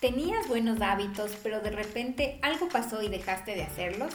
[0.00, 4.12] tenías buenos hábitos, pero de repente algo pasó y dejaste de hacerlos,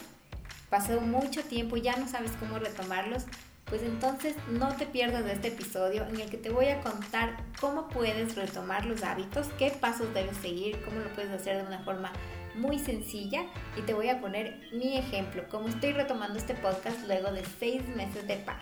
[0.69, 3.25] pasó mucho tiempo y ya no sabes cómo retomarlos,
[3.65, 7.37] pues entonces no te pierdas de este episodio en el que te voy a contar
[7.59, 11.83] cómo puedes retomar los hábitos, qué pasos debes seguir, cómo lo puedes hacer de una
[11.83, 12.11] forma
[12.55, 13.45] muy sencilla
[13.77, 17.81] y te voy a poner mi ejemplo, cómo estoy retomando este podcast luego de seis
[17.95, 18.61] meses de para.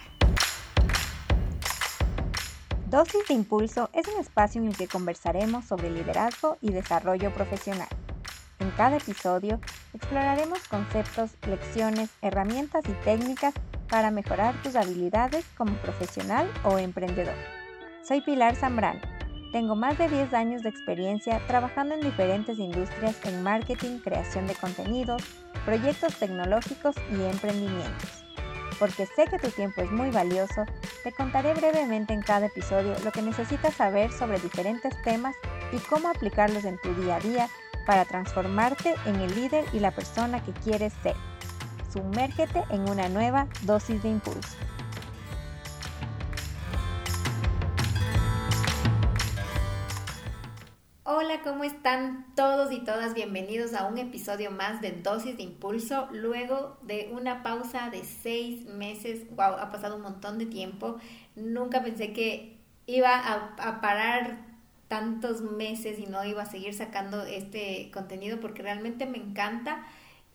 [2.92, 7.88] Dosis de Impulso es un espacio en el que conversaremos sobre liderazgo y desarrollo profesional.
[8.60, 9.62] En cada episodio
[9.94, 13.54] exploraremos conceptos, lecciones, herramientas y técnicas
[13.88, 17.36] para mejorar tus habilidades como profesional o emprendedor.
[18.06, 19.00] Soy Pilar Zambrano.
[19.54, 24.56] Tengo más de 10 años de experiencia trabajando en diferentes industrias en marketing, creación de
[24.56, 25.24] contenidos,
[25.64, 28.26] proyectos tecnológicos y emprendimientos
[28.82, 30.66] porque sé que tu tiempo es muy valioso,
[31.04, 35.36] te contaré brevemente en cada episodio lo que necesitas saber sobre diferentes temas
[35.72, 37.48] y cómo aplicarlos en tu día a día
[37.86, 41.16] para transformarte en el líder y la persona que quieres ser.
[41.94, 44.58] Sumérgete en una nueva dosis de impulso.
[51.32, 53.14] Hola, ¿cómo están todos y todas?
[53.14, 56.10] Bienvenidos a un episodio más de Dosis de Impulso.
[56.12, 60.98] Luego de una pausa de seis meses, wow, ha pasado un montón de tiempo.
[61.38, 64.46] Nunca pensé que iba a, parar
[64.90, 69.86] tantos meses y no iba a seguir sacando este contenido porque realmente me encanta,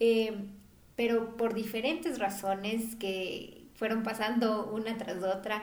[0.01, 0.47] eh,
[0.97, 5.63] pero por diferentes razones que fueron pasando una tras otra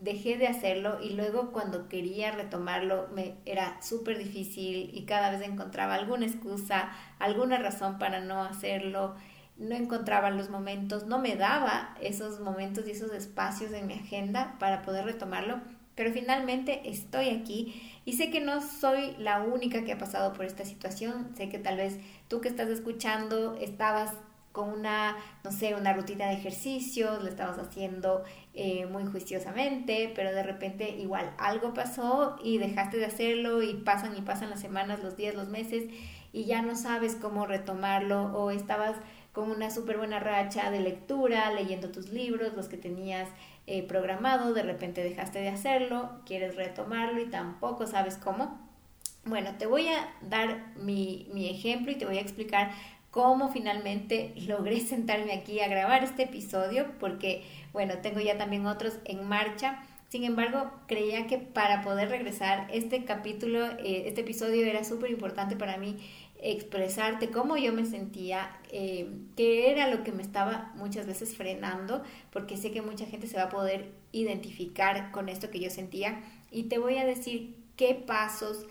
[0.00, 5.42] dejé de hacerlo y luego cuando quería retomarlo me era súper difícil y cada vez
[5.42, 9.16] encontraba alguna excusa, alguna razón para no hacerlo,
[9.56, 14.56] no encontraba los momentos, no me daba esos momentos y esos espacios en mi agenda
[14.60, 15.60] para poder retomarlo,
[15.96, 20.44] pero finalmente estoy aquí y sé que no soy la única que ha pasado por
[20.44, 24.12] esta situación, sé que tal vez tú que estás escuchando estabas
[24.58, 28.24] con una, no sé, una rutina de ejercicios, lo estabas haciendo
[28.54, 34.16] eh, muy juiciosamente, pero de repente igual algo pasó y dejaste de hacerlo y pasan
[34.16, 35.84] y pasan las semanas, los días, los meses
[36.32, 38.96] y ya no sabes cómo retomarlo o estabas
[39.32, 43.28] con una súper buena racha de lectura, leyendo tus libros, los que tenías
[43.68, 48.58] eh, programado, de repente dejaste de hacerlo, quieres retomarlo y tampoco sabes cómo.
[49.24, 52.72] Bueno, te voy a dar mi, mi ejemplo y te voy a explicar
[53.10, 58.98] cómo finalmente logré sentarme aquí a grabar este episodio, porque bueno, tengo ya también otros
[59.04, 59.82] en marcha.
[60.08, 65.54] Sin embargo, creía que para poder regresar este capítulo, eh, este episodio era súper importante
[65.54, 65.98] para mí
[66.40, 72.02] expresarte cómo yo me sentía, eh, qué era lo que me estaba muchas veces frenando,
[72.30, 76.22] porque sé que mucha gente se va a poder identificar con esto que yo sentía
[76.50, 78.66] y te voy a decir qué pasos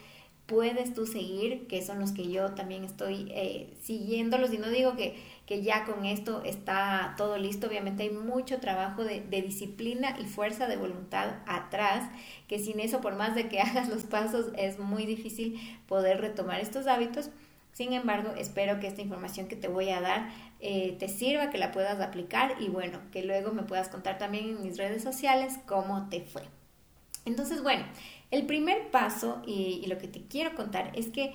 [0.48, 4.96] puedes tú seguir, que son los que yo también estoy eh, siguiéndolos y no digo
[4.96, 10.26] que, que, ya con esto está todo listo, obviamente hay mucho trabajo de, disciplina y
[10.26, 12.10] fuerza de voluntad atrás,
[12.48, 16.62] que sin eso, por más de que hagas los pasos, es muy difícil poder retomar
[16.62, 17.30] estos hábitos.
[17.74, 20.30] Sin embargo, espero que esta información que te voy a dar
[20.62, 24.50] eh, te sirva, que la puedas aplicar y bueno, que luego me puedas contar también
[24.50, 26.44] en mis redes sociales cómo te fue.
[27.28, 27.84] Entonces, bueno,
[28.32, 31.34] el primer paso y, lo que te quiero contar es que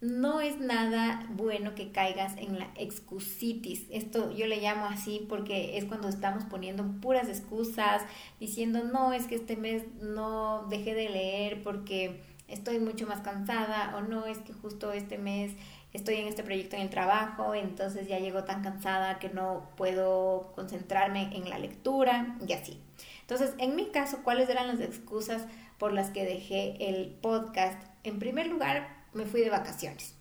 [0.00, 3.86] no es nada bueno que caigas en la excusitis.
[3.90, 8.02] Esto yo le llamo así porque es cuando estamos poniendo puras excusas,
[8.38, 13.96] diciendo, no, es que este mes no dejé de leer porque estoy mucho más cansada
[13.96, 15.52] o no, es que justo este mes
[15.92, 20.52] estoy en este proyecto en el trabajo, entonces ya llego tan cansada que no puedo
[20.54, 22.78] concentrarme en la lectura y así.
[23.22, 25.46] Entonces, en mi caso, ¿cuáles eran las excusas?
[25.78, 27.82] Por las que dejé el podcast.
[28.04, 30.14] En primer lugar, me fui de vacaciones.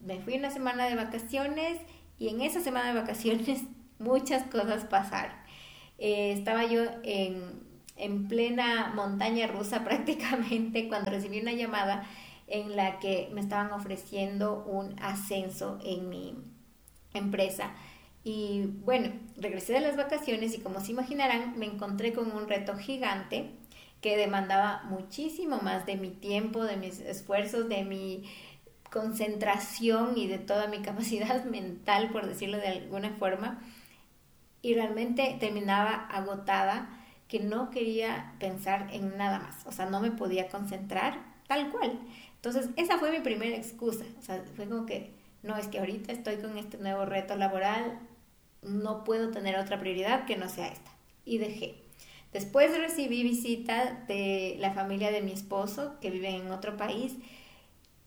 [0.00, 1.78] Me fui una semana de vacaciones
[2.18, 3.62] y en esa semana de vacaciones
[3.98, 5.36] muchas cosas pasaron.
[5.98, 7.62] Eh, estaba yo en,
[7.96, 12.06] en plena montaña rusa prácticamente cuando recibí una llamada
[12.46, 16.34] en la que me estaban ofreciendo un ascenso en mi
[17.14, 17.72] empresa.
[18.24, 22.76] Y bueno, regresé de las vacaciones y como se imaginarán, me encontré con un reto
[22.76, 23.54] gigante
[24.00, 28.24] que demandaba muchísimo más de mi tiempo, de mis esfuerzos, de mi
[28.90, 33.62] concentración y de toda mi capacidad mental, por decirlo de alguna forma.
[34.62, 40.10] Y realmente terminaba agotada que no quería pensar en nada más, o sea, no me
[40.10, 41.98] podía concentrar tal cual.
[42.34, 45.12] Entonces, esa fue mi primera excusa, o sea, fue como que,
[45.42, 48.00] no, es que ahorita estoy con este nuevo reto laboral,
[48.62, 50.90] no puedo tener otra prioridad que no sea esta.
[51.24, 51.89] Y dejé.
[52.32, 57.16] Después recibí visita de la familia de mi esposo, que vive en otro país,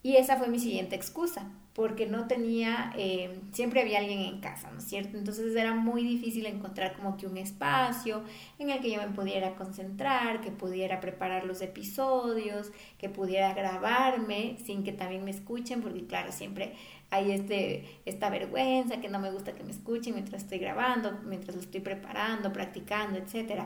[0.04, 4.70] Y esa fue mi siguiente excusa, porque no tenía, eh, siempre había alguien en casa,
[4.72, 5.18] ¿no es cierto?
[5.18, 8.24] Entonces era muy difícil encontrar como que un espacio
[8.60, 14.58] en el que yo me pudiera concentrar, que pudiera preparar los episodios, que pudiera grabarme
[14.64, 16.74] sin que también me escuchen, porque claro, siempre
[17.10, 21.56] hay este, esta vergüenza que no me gusta que me escuchen mientras estoy grabando, mientras
[21.56, 23.64] lo estoy preparando, practicando, etc.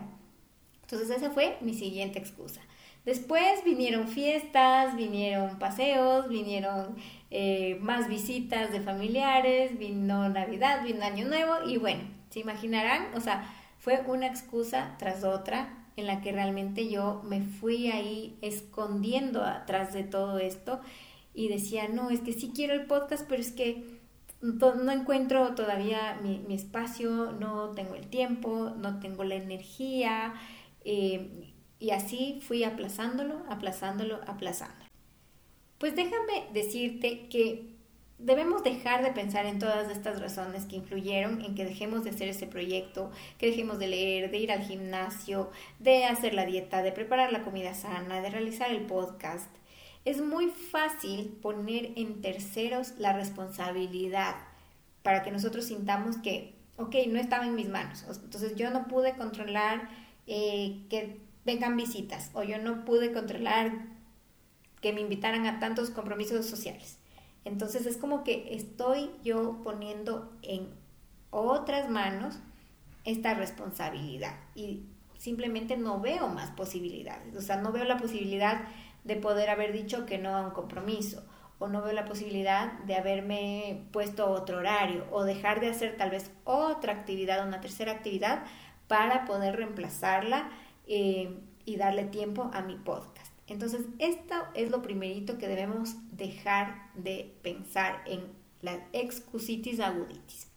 [0.90, 2.62] Entonces esa fue mi siguiente excusa.
[3.04, 6.96] Después vinieron fiestas, vinieron paseos, vinieron
[7.30, 13.20] eh, más visitas de familiares, vino Navidad, vino Año Nuevo y bueno, se imaginarán, o
[13.20, 19.44] sea, fue una excusa tras otra en la que realmente yo me fui ahí escondiendo
[19.44, 20.80] atrás de todo esto
[21.34, 23.98] y decía, no, es que sí quiero el podcast, pero es que
[24.42, 30.34] no encuentro todavía mi, espacio, no tengo el tiempo, no tengo la energía.
[30.90, 34.90] Eh, y así fui aplazándolo, aplazándolo, aplazándolo.
[35.80, 37.76] Pues déjame decirte que
[38.18, 42.30] debemos dejar de pensar en todas estas razones que influyeron en que dejemos de hacer
[42.30, 46.94] ese proyecto, que dejemos de leer, de ir al gimnasio, de hacer la dieta, de
[46.94, 49.54] preparar la comida sana, de realizar el podcast.
[50.06, 54.38] Es muy fácil poner en terceros la responsabilidad
[55.04, 58.06] para que nosotros sintamos que, ok, no estaba en mis manos.
[58.24, 63.72] Entonces yo no pude controlar eh, que vengan visitas o yo no pude controlar
[64.82, 67.00] que me invitaran a tantos compromisos sociales.
[67.46, 70.68] Entonces es como que estoy yo poniendo en
[71.30, 72.40] otras manos
[73.06, 74.84] esta responsabilidad y
[75.18, 77.36] simplemente no veo más posibilidades.
[77.36, 78.66] O sea, no veo la posibilidad
[79.04, 81.24] de poder haber dicho que no a un compromiso
[81.60, 86.12] o no veo la posibilidad de haberme puesto otro horario o dejar de hacer tal
[86.12, 88.44] vez otra actividad, una tercera actividad
[88.88, 90.50] para poder reemplazarla
[90.88, 93.32] eh, y darle tiempo a mi podcast.
[93.48, 98.22] Entonces, esto es lo primerito que debemos dejar de pensar en
[98.62, 100.48] la excusitis aguditis.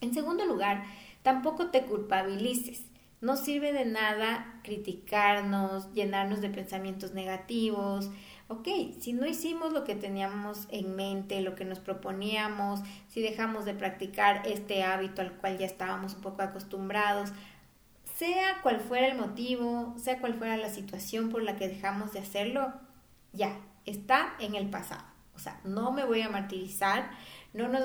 [0.00, 0.84] En segundo lugar,
[1.22, 2.86] tampoco te culpabilices.
[3.20, 8.10] No sirve de nada criticarnos, llenarnos de pensamientos negativos.
[8.48, 8.68] Ok,
[8.98, 13.74] si no hicimos lo que teníamos en mente, lo que nos proponíamos, si dejamos de
[13.74, 17.32] practicar este hábito al cual ya estábamos un poco acostumbrados,
[18.14, 22.20] sea cual fuera el motivo, sea cual fuera la situación por la que dejamos de
[22.20, 22.72] hacerlo,
[23.32, 25.04] ya, está en el pasado.
[25.34, 27.10] O sea, no me voy a martirizar,
[27.54, 27.82] no nos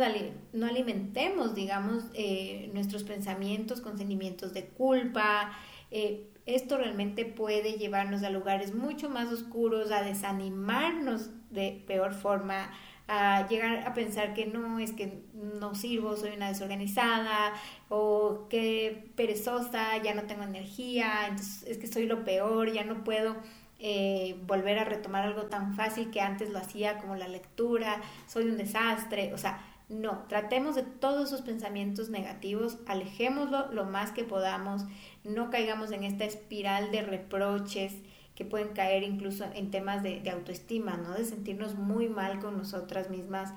[0.53, 5.51] no alimentemos, digamos, eh, nuestros pensamientos con sentimientos de culpa.
[5.91, 12.71] Eh, esto realmente puede llevarnos a lugares mucho más oscuros, a desanimarnos de peor forma,
[13.07, 17.53] a llegar a pensar que no, es que no sirvo, soy una desorganizada,
[17.89, 23.03] o que perezosa, ya no tengo energía, entonces es que soy lo peor, ya no
[23.03, 23.37] puedo
[23.79, 28.45] eh, volver a retomar algo tan fácil que antes lo hacía como la lectura, soy
[28.45, 34.25] un desastre, o sea, no, tratemos de todos esos pensamientos negativos, alejémoslo lo más que
[34.25, 34.83] podamos,
[35.23, 37.93] no caigamos en esta espiral de reproches,
[38.37, 41.15] que pueden caer incluso en temas de, autoestima, ¿no?
[41.15, 43.51] De sentirnos muy mal con nosotras mismas.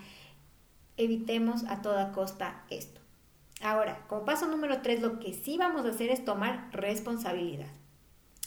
[0.96, 2.98] Evitemos a toda costa esto.
[3.60, 7.68] Ahora, como paso número tres, lo que sí vamos a hacer es tomar responsabilidad.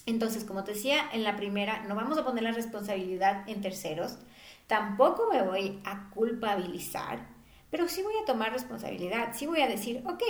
[0.07, 4.17] Entonces, como te decía en la primera, no vamos a poner la responsabilidad en terceros,
[4.65, 7.27] tampoco me voy a culpabilizar,
[7.69, 10.23] pero sí voy a tomar responsabilidad, sí voy a decir, ok,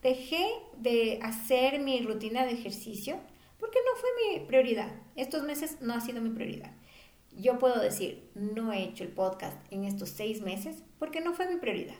[0.00, 3.20] dejé de hacer mi rutina de ejercicio
[3.60, 4.90] porque no fue mi prioridad.
[5.14, 6.72] Estos meses no ha sido mi prioridad.
[7.32, 11.48] Yo puedo decir, no he hecho el podcast en estos seis meses porque no fue
[11.48, 11.94] mi prioridad.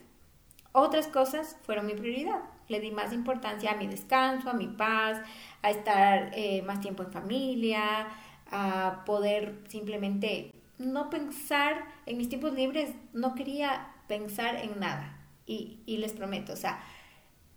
[0.72, 2.42] Otras cosas fueron mi prioridad.
[2.68, 5.20] Le di más importancia a mi descanso, a mi paz,
[5.62, 8.08] a estar eh, más tiempo en familia,
[8.50, 12.94] a poder simplemente no pensar en mis tiempos libres.
[13.12, 15.16] No quería pensar en nada.
[15.46, 16.80] Y, y les prometo, o sea,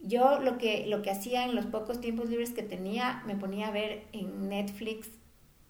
[0.03, 3.69] yo lo que, lo que hacía en los pocos tiempos libres que tenía, me ponía
[3.69, 5.10] a ver en Netflix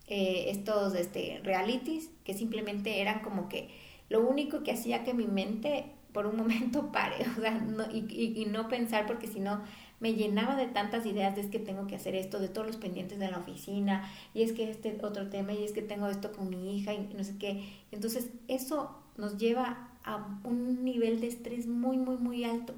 [0.07, 3.69] eh, estos este, realities que simplemente eran como que
[4.09, 8.33] lo único que hacía que mi mente por un momento pare, o sea, no, y,
[8.35, 9.61] y, no pensar porque si no
[9.99, 12.75] me llenaba de tantas ideas de es que tengo que hacer esto, de todos los
[12.75, 16.33] pendientes de la oficina, y es que este otro tema, y es que tengo esto
[16.33, 17.63] con mi hija, y no sé qué.
[17.91, 22.73] Entonces, eso nos lleva a un nivel de estrés muy, muy, muy alto.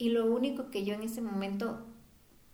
[0.00, 1.78] Y lo único que yo en ese momento,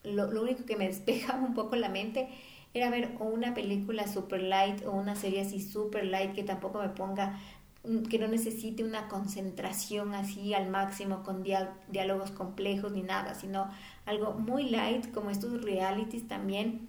[0.03, 2.29] lo, único que me despejaba un poco la mente
[2.75, 6.83] era ver o una película super light o una serie así super light que tampoco
[6.83, 7.39] me ponga,
[7.85, 13.71] mm, que no necesite una concentración así al máximo con diálogos complejos ni nada, sino
[14.07, 16.89] algo muy light como estos realities también.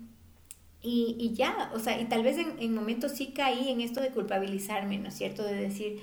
[0.82, 4.02] Y, y ya, o sea, y tal vez en, en momentos sí caí en esto
[4.02, 5.44] de culpabilizarme, ¿no es cierto?
[5.44, 6.02] De decir,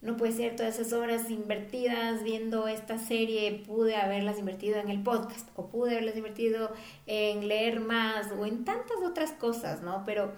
[0.00, 5.02] no puede ser todas esas horas invertidas viendo esta serie, pude haberlas invertido en el
[5.02, 6.72] podcast o pude haberlas invertido
[7.06, 10.04] en leer más o en tantas otras cosas, ¿no?
[10.06, 10.32] Pero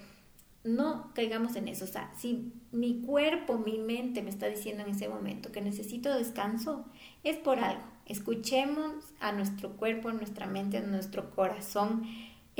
[0.64, 1.84] no caigamos en eso.
[1.84, 6.14] O sea, si mi cuerpo, mi mente me está diciendo en ese momento que necesito
[6.14, 6.86] descanso,
[7.22, 7.84] es por algo.
[8.06, 12.02] Escuchemos a nuestro cuerpo, a nuestra mente, a nuestro corazón.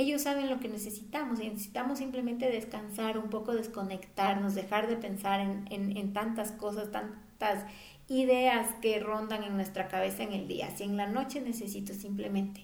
[0.01, 5.39] Ellos saben lo que necesitamos y necesitamos simplemente descansar, un poco desconectarnos, dejar de pensar
[5.41, 7.65] en, en tantas cosas, tantas
[8.07, 10.71] ideas que rondan en nuestra cabeza en el día.
[10.75, 12.61] Si en la noche necesito simplemente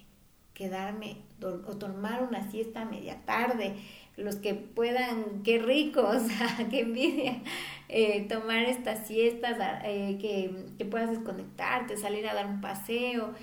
[0.55, 3.75] quedarme o tomar una siesta a media tarde,
[4.15, 6.23] los que puedan, qué ricos,
[6.71, 7.43] qué envidia,
[7.87, 13.35] eh, tomar estas siestas, eh, que, que, puedas desconectarte, salir a dar un paseo.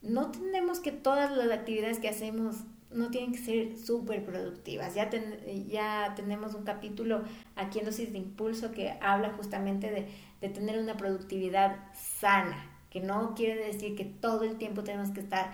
[0.00, 2.58] No tenemos que todas las actividades que hacemos
[2.94, 4.94] no tienen que ser súper productivas.
[4.94, 5.10] Ya,
[5.66, 7.22] ya tenemos un capítulo
[7.56, 10.08] aquí en Dosis de Impulso que habla justamente de,
[10.40, 15.20] de tener una productividad sana, que no quiere decir que todo el tiempo tenemos que
[15.20, 15.52] estar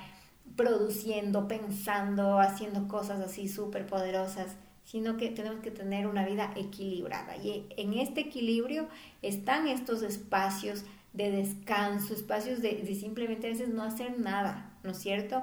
[0.56, 7.36] produciendo, pensando, haciendo cosas así súper poderosas, sino que tenemos que tener una vida equilibrada.
[7.36, 8.88] Y en este equilibrio
[9.22, 14.98] están estos espacios de descanso, espacios de, simplemente a veces no hacer nada, ¿no es
[14.98, 15.42] cierto?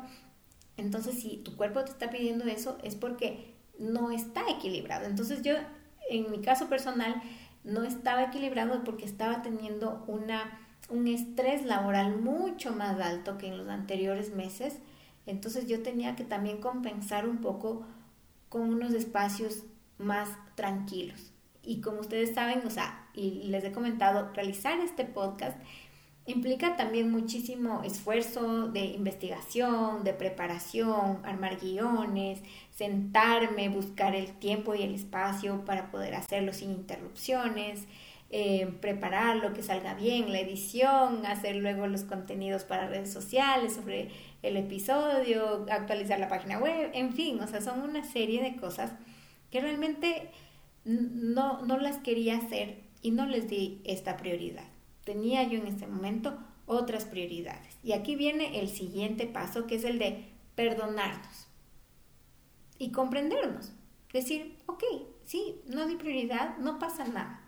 [0.78, 5.06] Entonces, si tu cuerpo te está pidiendo eso, es porque no está equilibrado.
[5.06, 5.56] Entonces, yo,
[6.10, 7.22] en mi caso personal,
[7.64, 13.58] no estaba equilibrado porque estaba teniendo una, un estrés laboral mucho más alto que en
[13.58, 14.80] los anteriores meses
[15.26, 17.86] entonces yo tenía que también compensar un poco
[18.50, 19.64] con unos espacios
[19.98, 21.32] más tranquilos.
[21.64, 25.58] Y como ustedes saben, o sea, y les he comentado, realizar este podcast
[26.26, 32.40] implica también muchísimo esfuerzo de investigación, de preparación, armar guiones,
[32.74, 37.86] sentarme, buscar el tiempo y el espacio para poder hacerlo sin interrupciones,
[38.32, 44.10] eh, prepararlo, que salga bien, la edición, hacer luego los contenidos para redes sociales sobre
[44.42, 48.92] el episodio, actualizar la página web, en fin, o sea, son una serie de cosas
[49.52, 50.32] que realmente
[50.84, 54.75] no, no las quería hacer y no les di esta prioridad.
[55.06, 57.78] Tenía yo en este momento otras prioridades.
[57.84, 61.48] Y aquí viene el siguiente paso, que es el de perdonarnos
[62.78, 63.72] y comprendernos.
[64.12, 64.84] Decir, ok,
[65.24, 67.42] sí, no di prioridad, no pasa nada.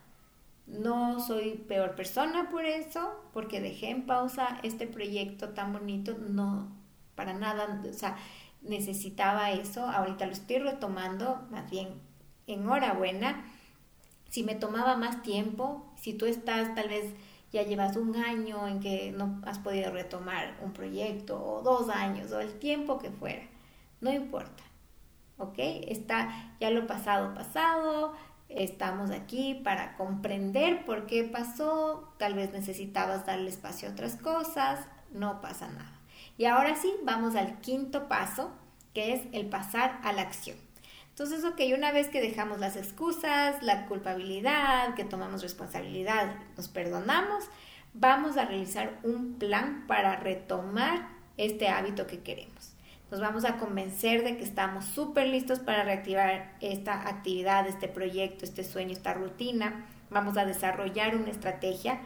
[0.68, 6.18] No soy peor persona por eso, porque dejé en pausa este proyecto tan bonito.
[6.18, 6.76] No,
[7.16, 8.18] para nada, o sea,
[8.62, 9.86] necesitaba eso.
[9.86, 11.90] Ahorita lo estoy retomando, más bien,
[12.48, 13.46] enhorabuena.
[14.30, 17.14] Si me tomaba más tiempo, si tú estás tal vez
[17.58, 22.32] ya llevas un año en que no has podido retomar un proyecto, o dos años,
[22.32, 23.44] o el tiempo que fuera,
[24.00, 24.64] no importa.
[25.40, 25.56] ¿Ok?
[25.58, 28.14] Está ya lo pasado, pasado,
[28.50, 34.88] Estamos aquí para comprender por qué pasó, tal vez necesitabas darle espacio a otras cosas,
[35.12, 36.00] no pasa nada.
[36.38, 38.52] Y ahora sí, vamos al quinto paso,
[38.94, 40.56] que es el pasar a la acción.
[41.18, 47.46] Entonces, ok, una vez que dejamos las excusas, la culpabilidad, que tomamos responsabilidad, nos perdonamos,
[47.96, 52.78] vamos a realizar un plan para retomar este hábito que queremos
[53.10, 58.44] nos vamos a convencer de que estamos súper listos para reactivar esta actividad, este proyecto,
[58.44, 59.86] este sueño, esta rutina.
[60.10, 62.02] Vamos a desarrollar una estrategia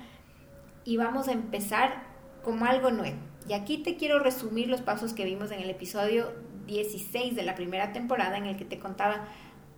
[0.86, 2.04] y vamos a empezar
[2.44, 3.18] como algo nuevo.
[3.48, 6.34] Y aquí te quiero resumir los pasos que vimos en el episodio
[6.68, 9.28] 16 de la primera temporada en el que te contaba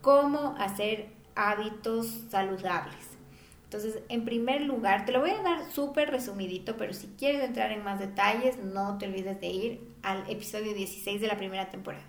[0.02, 3.14] cómo hacer hábitos saludables.
[3.66, 7.72] Entonces, en primer lugar, te lo voy a dar súper resumidito, pero si quieres entrar
[7.72, 12.06] en más detalles, no te olvides de ir al episodio 16 de la primera temporada.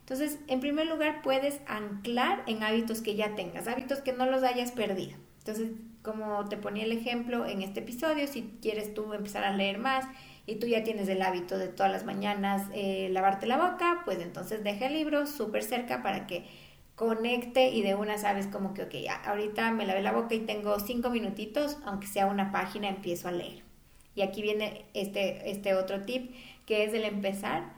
[0.00, 4.42] Entonces, en primer lugar, puedes anclar en hábitos que ya tengas, hábitos que no los
[4.42, 5.16] hayas perdido.
[5.38, 5.70] Entonces,
[6.02, 10.04] como te ponía el ejemplo en este episodio, si quieres tú empezar a leer más
[10.48, 14.18] y tú ya tienes el hábito de todas las mañanas eh, lavarte la boca, pues
[14.18, 16.46] entonces deja el libro súper cerca para que
[16.94, 18.94] conecte y de una sabes como que, ok,
[19.26, 23.32] ahorita me lavé la boca y tengo cinco minutitos, aunque sea una página, empiezo a
[23.32, 23.62] leer.
[24.14, 27.76] Y aquí viene este, este otro tip, que es el empezar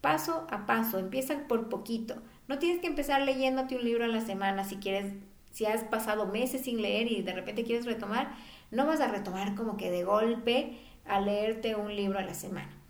[0.00, 2.16] paso a paso, empieza por poquito.
[2.48, 5.14] No tienes que empezar leyéndote un libro a la semana si quieres,
[5.52, 8.34] si has pasado meses sin leer y de repente quieres retomar,
[8.72, 10.76] no vas a retomar como que de golpe
[11.06, 12.80] a leerte un libro a la semana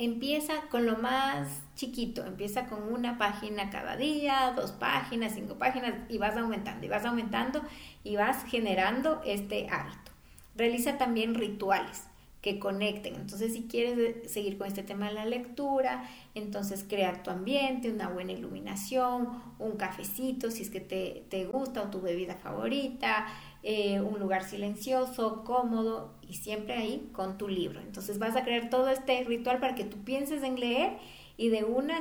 [0.00, 5.92] empieza con lo más chiquito, empieza con una página cada día, dos páginas, cinco páginas
[6.08, 7.60] y vas aumentando y vas aumentando
[8.02, 10.10] y vas generando este hábito.
[10.56, 12.04] Realiza también rituales
[12.40, 13.16] que conecten.
[13.16, 18.08] Entonces, si quieres seguir con este tema de la lectura, entonces crear tu ambiente, una
[18.08, 23.26] buena iluminación, un cafecito, si es que te, te gusta o tu bebida favorita,
[23.62, 27.80] eh, un lugar silencioso, cómodo y siempre ahí con tu libro.
[27.80, 30.98] Entonces vas a crear todo este ritual para que tú pienses en leer
[31.36, 32.00] y de una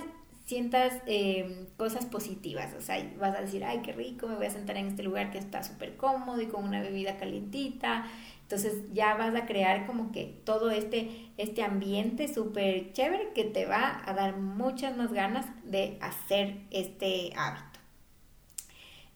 [0.50, 4.50] sientas eh, cosas positivas, o sea, vas a decir, ay, qué rico, me voy a
[4.50, 8.08] sentar en este lugar que está súper cómodo y con una bebida calientita,
[8.42, 13.68] entonces ya vas a crear como que todo este, este ambiente súper chévere que te
[13.68, 17.79] va a dar muchas más ganas de hacer este hábito.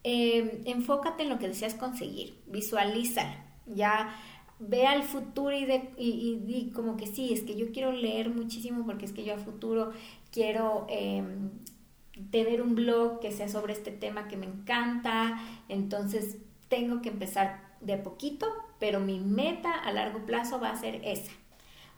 [0.03, 4.13] Em, enfócate en lo que deseas conseguir, visualízalo, ya
[4.59, 9.05] ve al futuro y, de, como que sí, es que yo quiero leer muchísimo porque
[9.05, 9.91] es que yo a futuro
[10.31, 11.51] quiero em,
[12.31, 17.73] tener un blog que sea sobre este tema que me encanta, entonces tengo que empezar
[17.79, 18.47] de poquito,
[18.79, 21.31] pero mi meta a largo plazo va a ser esa.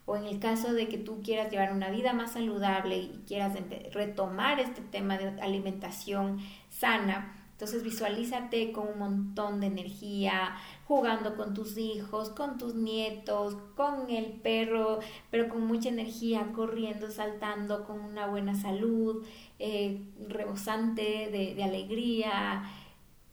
[0.06, 3.58] O en el caso de que tú quieras llevar una vida más saludable y quieras
[3.92, 10.58] retomar este tema de alimentación sana, entonces visualízate con un montón de energía,
[10.90, 15.00] jugando con tus hijos, con tus nietos, con el perro,
[15.32, 19.26] pero con mucha energía, corriendo, saltando, con una buena salud,
[19.60, 22.70] eh, rebosante de, de alegría.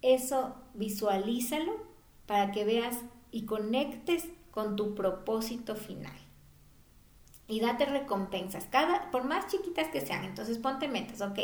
[0.03, 1.73] Eso visualízalo
[2.27, 2.97] para que veas
[3.33, 6.15] y conectes con tu propósito final.
[7.49, 10.25] Y date recompensas, cada, por más chiquitas que sean.
[10.25, 11.41] Entonces ponte metas, ok.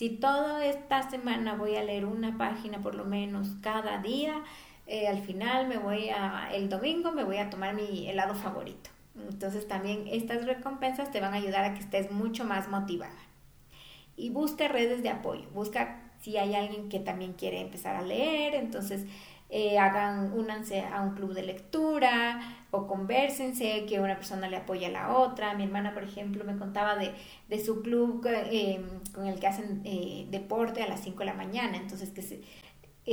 [0.00, 4.42] Si toda esta semana voy a leer una página por lo menos cada día,
[4.86, 8.88] eh, al final me voy a, el domingo me voy a tomar mi helado favorito.
[9.28, 13.20] Entonces también estas recompensas te van a ayudar a que estés mucho más motivada.
[14.16, 18.54] Y busca redes de apoyo, busca si hay alguien que también quiere empezar a leer,
[18.54, 19.04] entonces
[19.50, 22.40] eh, hagan, únanse a un club de lectura
[22.70, 25.54] o conversense, que una persona le apoya a la otra.
[25.54, 27.12] Mi hermana, por ejemplo, me contaba de,
[27.48, 28.80] de su club eh,
[29.12, 31.76] con el que hacen eh, deporte a las 5 de la mañana.
[31.78, 32.42] Entonces, que se,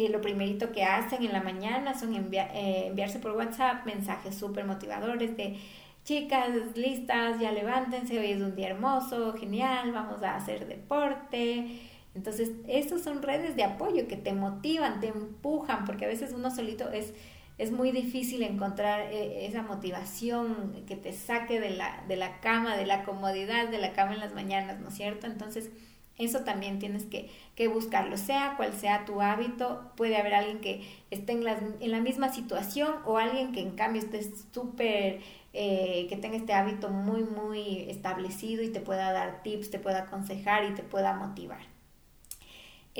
[0.09, 5.57] lo primerito que hacen en la mañana son enviarse por WhatsApp mensajes súper motivadores de
[6.03, 11.81] chicas listas, ya levántense, hoy es un día hermoso, genial, vamos a hacer deporte.
[12.17, 16.49] Entonces, esas son redes de apoyo que te motivan, te empujan, porque a veces uno
[16.49, 17.13] solito es,
[17.59, 22.75] es muy difícil encontrar eh, esa motivación que te saque de la, de la cama,
[22.75, 25.27] de la comodidad de la cama en las mañanas, ¿no es cierto?
[25.27, 25.69] Entonces,
[26.17, 30.81] eso también tienes que, que buscarlo, sea cual sea tu hábito, puede haber alguien que
[31.11, 31.45] esté en,
[31.79, 35.19] en la misma situación o alguien que en cambio esté súper,
[35.53, 39.99] eh, que tenga este hábito muy, muy establecido y te pueda dar tips, te pueda
[39.99, 41.76] aconsejar y te pueda motivar.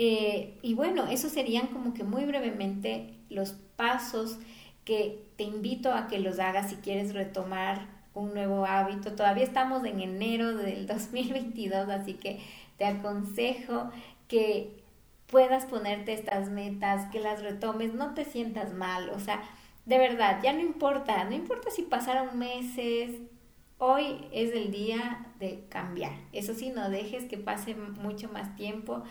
[0.00, 4.38] Eh, y bueno, esos serían como que muy brevemente los pasos
[4.84, 9.12] que te invito a que los hagas si quieres retomar un nuevo hábito.
[9.16, 12.40] Todavía estamos en enero del 2022, así que
[12.78, 13.90] te aconsejo
[14.28, 14.82] que
[15.26, 19.42] puedas ponerte estas metas, que las retomes, no te sientas mal, o sea,
[19.84, 23.16] de verdad, ya no importa, no importa si pasaron meses,
[23.78, 26.12] hoy es el día de cambiar.
[26.32, 29.02] Eso sí, no dejes que pase mucho más tiempo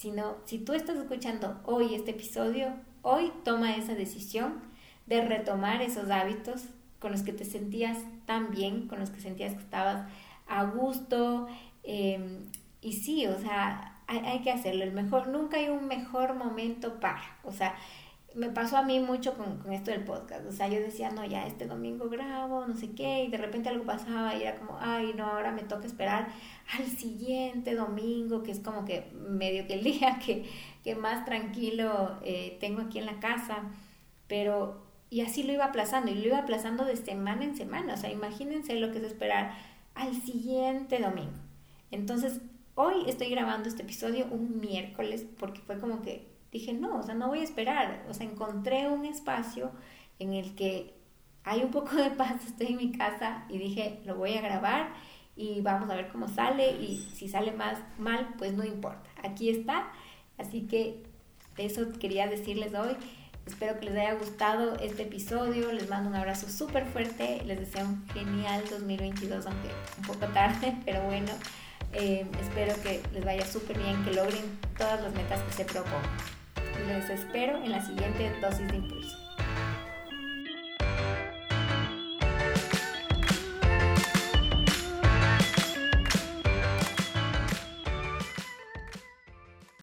[0.00, 4.62] sino si tú estás escuchando hoy este episodio, hoy toma esa decisión
[5.04, 6.64] de retomar esos hábitos
[7.00, 10.10] con los que te sentías tan bien, con los que sentías que estabas
[10.48, 11.48] a gusto.
[11.82, 12.46] Em,
[12.80, 14.84] y sí, o sea, hay, hay, que hacerlo.
[14.84, 17.38] El mejor, nunca hay un mejor momento para.
[17.44, 17.74] O sea,
[18.34, 20.46] me pasó a mí mucho con, con, esto del podcast.
[20.46, 23.68] O sea, yo decía, no, ya este domingo grabo, no sé qué, y de repente
[23.68, 26.28] algo pasaba y era como, ay, no, ahora me toca esperar
[26.78, 30.48] al siguiente domingo, que es como que medio que el día que,
[30.84, 33.64] que más tranquilo eh, tengo aquí en la casa.
[34.28, 37.94] Pero, y así lo iba aplazando, y lo iba aplazando de semana en semana.
[37.94, 39.54] O sea, imagínense lo que es esperar
[39.94, 41.32] al siguiente domingo.
[41.90, 42.40] Entonces,
[42.76, 47.14] hoy estoy grabando este episodio un miércoles, porque fue como que dije, no, o sea,
[47.14, 48.04] no voy a esperar.
[48.08, 49.70] O sea, encontré un espacio
[50.18, 50.94] en el que
[51.44, 54.92] hay un poco de paz, estoy en mi casa y dije, lo voy a grabar
[55.36, 59.08] y vamos a ver cómo sale y si sale más mal, pues no importa.
[59.22, 59.90] Aquí está.
[60.38, 61.02] Así que
[61.56, 62.96] eso quería decirles hoy.
[63.46, 65.72] Espero que les haya gustado este episodio.
[65.72, 67.42] Les mando un abrazo súper fuerte.
[67.46, 71.32] Les deseo un genial 2022, aunque un poco tarde, pero bueno.
[71.92, 74.44] Eh, espero que les vaya súper bien, que logren
[74.78, 76.39] todas las metas que se propongan.
[76.86, 79.29] Les espero en la siguiente dosis de impulso.